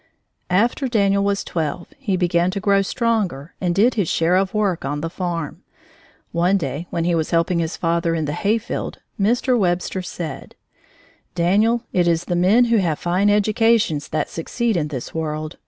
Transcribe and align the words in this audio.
After 0.49 0.87
Daniel 0.87 1.23
was 1.23 1.43
twelve, 1.43 1.93
he 1.99 2.17
began 2.17 2.49
to 2.49 2.59
grow 2.59 2.81
stronger 2.81 3.53
and 3.61 3.75
did 3.75 3.93
his 3.93 4.09
share 4.09 4.35
of 4.35 4.51
work 4.51 4.83
on 4.83 5.01
the 5.01 5.11
farm. 5.11 5.61
One 6.31 6.57
day 6.57 6.87
when 6.89 7.03
he 7.03 7.13
was 7.13 7.29
helping 7.29 7.59
his 7.59 7.77
father 7.77 8.15
in 8.15 8.25
the 8.25 8.33
hayfield, 8.33 8.97
Mr. 9.19 9.55
Webster 9.59 10.01
said: 10.01 10.55
"Daniel, 11.35 11.83
it 11.93 12.07
is 12.07 12.25
the 12.25 12.35
men 12.35 12.65
who 12.65 12.77
have 12.77 12.97
fine 12.97 13.29
educations 13.29 14.07
that 14.07 14.27
succeed 14.31 14.75
in 14.75 14.87
this 14.87 15.13
world. 15.13 15.57